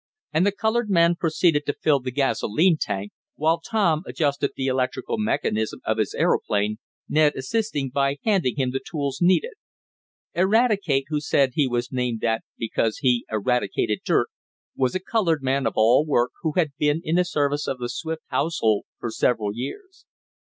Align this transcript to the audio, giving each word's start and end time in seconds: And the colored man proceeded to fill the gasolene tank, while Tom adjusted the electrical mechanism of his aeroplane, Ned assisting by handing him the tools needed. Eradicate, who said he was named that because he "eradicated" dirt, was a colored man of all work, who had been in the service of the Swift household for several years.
And 0.33 0.47
the 0.47 0.51
colored 0.51 0.89
man 0.89 1.13
proceeded 1.15 1.67
to 1.67 1.73
fill 1.79 1.99
the 1.99 2.11
gasolene 2.11 2.75
tank, 2.79 3.11
while 3.35 3.59
Tom 3.59 4.01
adjusted 4.07 4.49
the 4.55 4.65
electrical 4.65 5.19
mechanism 5.19 5.79
of 5.85 5.99
his 5.99 6.15
aeroplane, 6.15 6.77
Ned 7.07 7.35
assisting 7.35 7.91
by 7.91 8.17
handing 8.23 8.55
him 8.55 8.71
the 8.71 8.81
tools 8.83 9.19
needed. 9.21 9.53
Eradicate, 10.33 11.05
who 11.09 11.21
said 11.21 11.51
he 11.53 11.67
was 11.67 11.91
named 11.91 12.21
that 12.21 12.41
because 12.57 12.97
he 13.01 13.27
"eradicated" 13.31 13.99
dirt, 14.03 14.29
was 14.75 14.95
a 14.95 14.99
colored 14.99 15.43
man 15.43 15.67
of 15.67 15.73
all 15.75 16.03
work, 16.03 16.31
who 16.41 16.53
had 16.53 16.71
been 16.79 17.01
in 17.03 17.17
the 17.17 17.23
service 17.23 17.67
of 17.67 17.77
the 17.77 17.87
Swift 17.87 18.23
household 18.29 18.85
for 18.99 19.11
several 19.11 19.53
years. 19.53 20.07